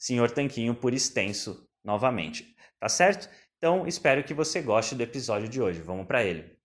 [0.00, 3.28] Senhor Tanquinho por extenso novamente, tá certo?
[3.58, 5.82] Então espero que você goste do episódio de hoje.
[5.82, 6.58] Vamos para ele.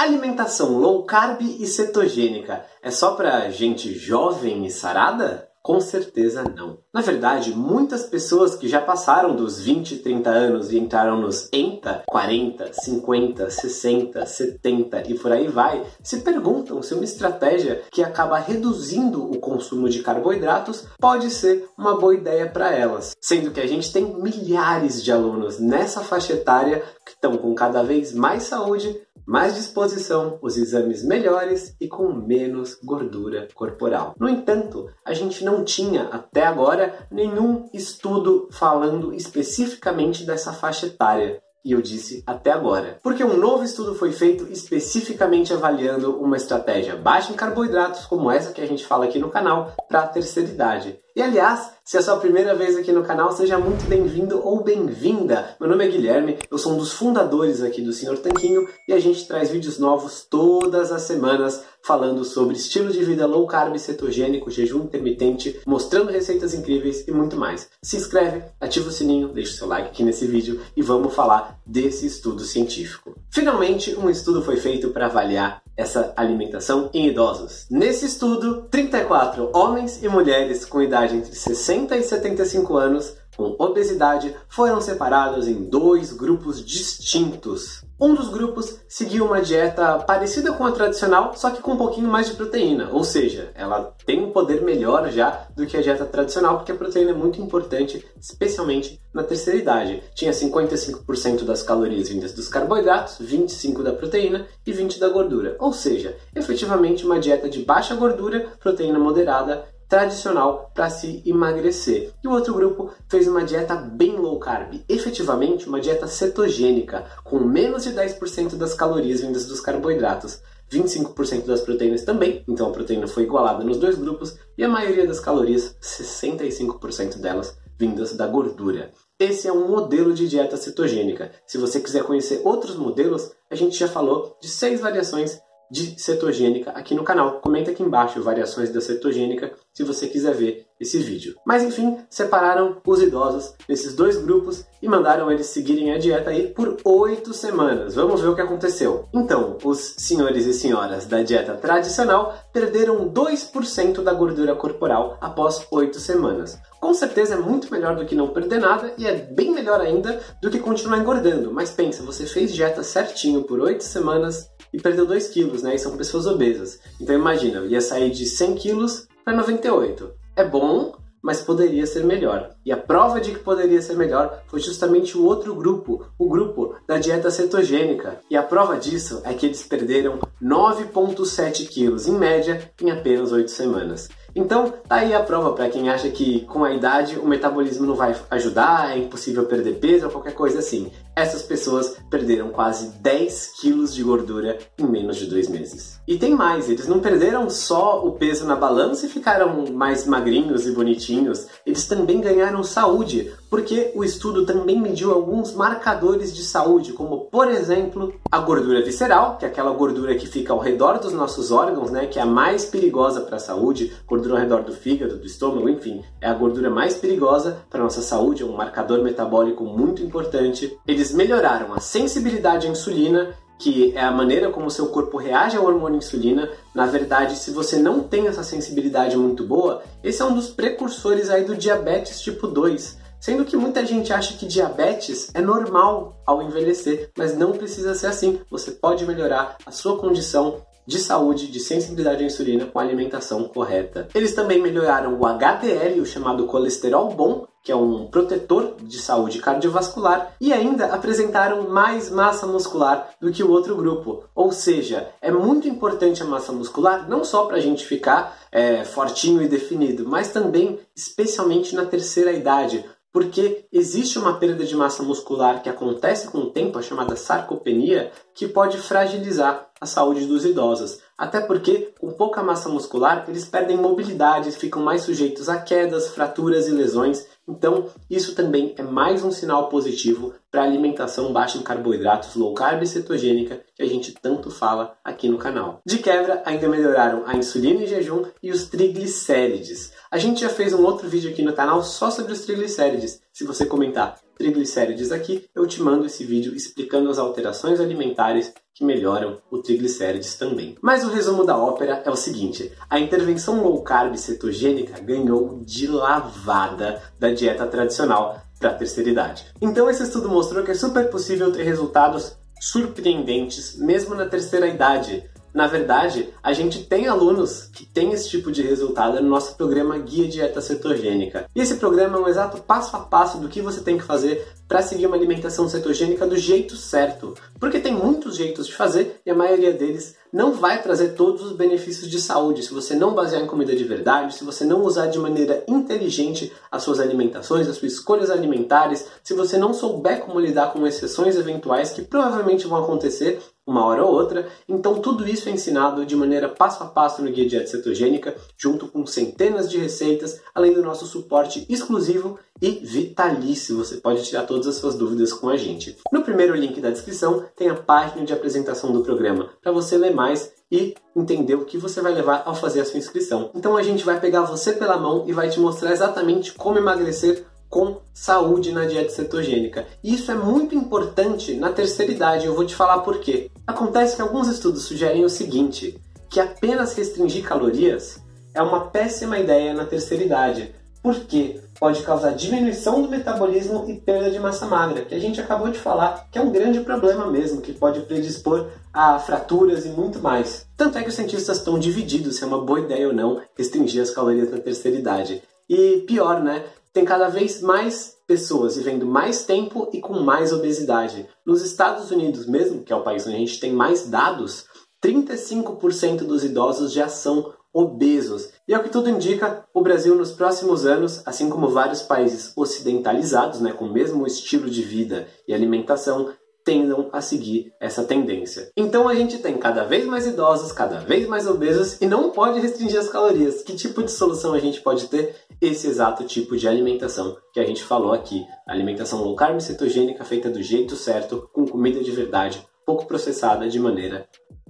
[0.00, 5.47] Alimentação low carb e cetogênica é só para gente jovem e sarada?
[5.68, 6.78] Com certeza não.
[6.94, 12.04] Na verdade, muitas pessoas que já passaram dos 20, 30 anos e entraram nos ENTA,
[12.06, 18.38] 40, 50, 60, 70 e por aí vai, se perguntam se uma estratégia que acaba
[18.38, 23.14] reduzindo o consumo de carboidratos pode ser uma boa ideia para elas.
[23.20, 27.82] Sendo que a gente tem milhares de alunos nessa faixa etária que estão com cada
[27.82, 28.98] vez mais saúde,
[29.28, 34.14] mais disposição, os exames melhores e com menos gordura corporal.
[34.18, 41.42] No entanto, a gente não tinha até agora nenhum estudo falando especificamente dessa faixa etária.
[41.62, 42.98] E eu disse até agora.
[43.02, 48.54] Porque um novo estudo foi feito especificamente avaliando uma estratégia baixa em carboidratos, como essa
[48.54, 50.98] que a gente fala aqui no canal, para a terceira idade.
[51.18, 54.62] E aliás, se é a sua primeira vez aqui no canal, seja muito bem-vindo ou
[54.62, 55.56] bem-vinda.
[55.58, 59.00] Meu nome é Guilherme, eu sou um dos fundadores aqui do Senhor Tanquinho e a
[59.00, 64.48] gente traz vídeos novos todas as semanas falando sobre estilo de vida low carb, cetogênico,
[64.48, 67.68] jejum intermitente, mostrando receitas incríveis e muito mais.
[67.82, 71.58] Se inscreve, ativa o sininho, deixa o seu like aqui nesse vídeo e vamos falar
[71.66, 73.16] desse estudo científico.
[73.28, 77.66] Finalmente, um estudo foi feito para avaliar essa alimentação em idosos.
[77.70, 84.34] Nesse estudo, 34 homens e mulheres com idade entre 60 e 75 anos com obesidade
[84.48, 87.84] foram separados em dois grupos distintos.
[88.00, 92.06] Um dos grupos seguiu uma dieta parecida com a tradicional, só que com um pouquinho
[92.08, 96.04] mais de proteína, ou seja, ela tem um poder melhor já do que a dieta
[96.04, 100.00] tradicional, porque a proteína é muito importante, especialmente na terceira idade.
[100.14, 105.72] Tinha 55% das calorias vindas dos carboidratos, 25% da proteína e 20% da gordura, ou
[105.72, 112.12] seja, efetivamente uma dieta de baixa gordura, proteína moderada tradicional para se emagrecer.
[112.22, 117.38] E o outro grupo fez uma dieta bem low carb, efetivamente uma dieta cetogênica, com
[117.38, 120.40] menos de 10% das calorias vindas dos carboidratos.
[120.70, 125.06] 25% das proteínas também, então a proteína foi igualada nos dois grupos, e a maioria
[125.06, 128.90] das calorias, 65% delas, vindas da gordura.
[129.18, 131.32] Esse é um modelo de dieta cetogênica.
[131.46, 136.70] Se você quiser conhecer outros modelos, a gente já falou de seis variações de cetogênica
[136.70, 137.40] aqui no canal.
[137.40, 141.34] Comenta aqui embaixo variações da cetogênica se você quiser ver esse vídeo.
[141.44, 146.48] Mas enfim, separaram os idosos nesses dois grupos e mandaram eles seguirem a dieta aí
[146.48, 147.94] por oito semanas.
[147.94, 149.08] Vamos ver o que aconteceu.
[149.12, 155.98] Então, os senhores e senhoras da dieta tradicional perderam 2% da gordura corporal após oito
[155.98, 156.58] semanas.
[156.80, 160.20] Com certeza é muito melhor do que não perder nada e é bem melhor ainda
[160.40, 161.52] do que continuar engordando.
[161.52, 165.74] Mas pensa, você fez dieta certinho por oito semanas e perdeu 2 quilos, né?
[165.74, 166.78] E são pessoas obesas.
[167.00, 170.10] Então imagina, ia sair de 100 quilos para 98.
[170.36, 172.50] É bom, mas poderia ser melhor.
[172.64, 176.76] E a prova de que poderia ser melhor foi justamente o outro grupo, o grupo
[176.86, 178.20] da dieta cetogênica.
[178.30, 183.50] E a prova disso é que eles perderam 9,7 quilos em média em apenas 8
[183.50, 184.08] semanas.
[184.38, 187.96] Então, tá aí a prova para quem acha que com a idade o metabolismo não
[187.96, 190.92] vai ajudar, é impossível perder peso ou qualquer coisa assim.
[191.16, 195.98] essas pessoas perderam quase 10 quilos de gordura em menos de dois meses.
[196.06, 200.64] E tem mais, eles não perderam só o peso na balança e ficaram mais magrinhos
[200.64, 206.92] e bonitinhos, eles também ganharam saúde, porque o estudo também mediu alguns marcadores de saúde,
[206.92, 211.12] como por exemplo a gordura visceral, que é aquela gordura que fica ao redor dos
[211.12, 214.72] nossos órgãos, né, que é a mais perigosa para a saúde, gordura ao redor do
[214.72, 218.56] fígado, do estômago, enfim, é a gordura mais perigosa para a nossa saúde, é um
[218.56, 220.76] marcador metabólico muito importante.
[220.86, 225.56] Eles melhoraram a sensibilidade à insulina que é a maneira como o seu corpo reage
[225.56, 226.48] ao hormônio insulina.
[226.72, 231.28] Na verdade, se você não tem essa sensibilidade muito boa, esse é um dos precursores
[231.28, 233.07] aí do diabetes tipo 2.
[233.20, 238.06] Sendo que muita gente acha que diabetes é normal ao envelhecer, mas não precisa ser
[238.06, 238.40] assim.
[238.50, 243.44] Você pode melhorar a sua condição de saúde, de sensibilidade à insulina com a alimentação
[243.44, 244.08] correta.
[244.14, 249.38] Eles também melhoraram o HDL, o chamado colesterol bom, que é um protetor de saúde
[249.38, 254.24] cardiovascular, e ainda apresentaram mais massa muscular do que o outro grupo.
[254.34, 258.82] Ou seja, é muito importante a massa muscular não só para a gente ficar é,
[258.82, 262.82] fortinho e definido, mas também, especialmente na terceira idade,
[263.12, 268.12] porque existe uma perda de massa muscular que acontece com o tempo, a chamada sarcopenia,
[268.34, 270.98] que pode fragilizar a saúde dos idosos.
[271.16, 276.68] Até porque, com pouca massa muscular, eles perdem mobilidade, ficam mais sujeitos a quedas, fraturas
[276.68, 277.26] e lesões.
[277.46, 282.54] Então, isso também é mais um sinal positivo para a alimentação baixa em carboidratos, low
[282.54, 285.80] carb e cetogênica, que a gente tanto fala aqui no canal.
[285.84, 289.92] De quebra, ainda melhoraram a insulina em jejum e os triglicérides.
[290.10, 293.20] A gente já fez um outro vídeo aqui no canal só sobre os triglicérides.
[293.38, 298.84] Se você comentar triglicérides aqui, eu te mando esse vídeo explicando as alterações alimentares que
[298.84, 300.76] melhoram o triglicérides também.
[300.82, 305.86] Mas o resumo da ópera é o seguinte: a intervenção low carb cetogênica ganhou de
[305.86, 309.46] lavada da dieta tradicional para a terceira idade.
[309.62, 315.30] Então esse estudo mostrou que é super possível ter resultados surpreendentes mesmo na terceira idade,
[315.58, 319.98] na verdade, a gente tem alunos que têm esse tipo de resultado no nosso programa
[319.98, 321.50] Guia Dieta Cetogênica.
[321.52, 324.46] E esse programa é um exato passo a passo do que você tem que fazer
[324.68, 327.34] para seguir uma alimentação cetogênica do jeito certo.
[327.58, 331.52] Porque tem muitos jeitos de fazer e a maioria deles não vai trazer todos os
[331.52, 335.06] benefícios de saúde se você não basear em comida de verdade, se você não usar
[335.06, 340.38] de maneira inteligente as suas alimentações, as suas escolhas alimentares, se você não souber como
[340.38, 344.48] lidar com exceções eventuais que provavelmente vão acontecer uma hora ou outra.
[344.66, 348.88] Então tudo isso é ensinado de maneira passo a passo no Guia Dieta Cetogênica, junto
[348.88, 353.76] com centenas de receitas, além do nosso suporte exclusivo e vitalício.
[353.76, 355.98] Você pode tirar todas as suas dúvidas com a gente.
[356.10, 360.14] No primeiro link da descrição tem a página de apresentação do programa para você ler
[360.14, 363.50] mais e entender o que você vai levar ao fazer a sua inscrição.
[363.54, 367.44] Então a gente vai pegar você pela mão e vai te mostrar exatamente como emagrecer
[367.68, 369.86] com saúde na dieta cetogênica.
[370.02, 373.50] E isso é muito importante na terceira idade, eu vou te falar por quê.
[373.68, 376.00] Acontece que alguns estudos sugerem o seguinte,
[376.30, 378.18] que apenas restringir calorias
[378.54, 384.30] é uma péssima ideia na terceira idade, porque pode causar diminuição do metabolismo e perda
[384.30, 387.60] de massa magra, que a gente acabou de falar que é um grande problema mesmo,
[387.60, 390.66] que pode predispor a fraturas e muito mais.
[390.74, 394.00] Tanto é que os cientistas estão divididos se é uma boa ideia ou não restringir
[394.00, 395.42] as calorias na terceira idade.
[395.68, 396.64] E pior, né?
[396.98, 401.28] tem cada vez mais pessoas vivendo mais tempo e com mais obesidade.
[401.46, 404.66] Nos Estados Unidos mesmo, que é o país onde a gente tem mais dados,
[405.04, 408.50] 35% dos idosos já são obesos.
[408.66, 412.52] E é o que tudo indica, o Brasil nos próximos anos, assim como vários países
[412.56, 416.30] ocidentalizados, né, com o mesmo estilo de vida e alimentação,
[416.68, 418.70] tendam a seguir essa tendência.
[418.76, 422.60] Então a gente tem cada vez mais idosos, cada vez mais obesos e não pode
[422.60, 423.62] restringir as calorias.
[423.62, 425.34] Que tipo de solução a gente pode ter?
[425.62, 428.44] Esse exato tipo de alimentação que a gente falou aqui.
[428.66, 433.80] Alimentação low carb cetogênica feita do jeito certo, com comida de verdade, pouco processada de
[433.80, 434.28] maneira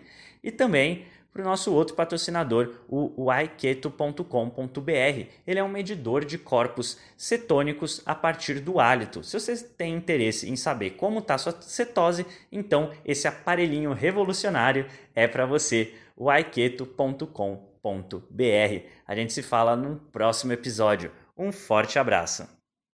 [0.42, 1.06] e também
[1.38, 4.22] para o nosso outro patrocinador, o yketo.com.br.
[5.46, 9.22] Ele é um medidor de corpos cetônicos a partir do hálito.
[9.22, 15.28] Se você tem interesse em saber como está sua cetose, então esse aparelhinho revolucionário é
[15.28, 15.94] para você,
[17.80, 18.86] o.
[19.06, 21.12] A gente se fala no próximo episódio.
[21.36, 22.57] Um forte abraço!